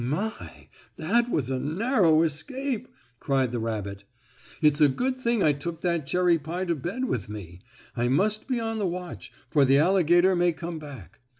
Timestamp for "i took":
5.43-5.81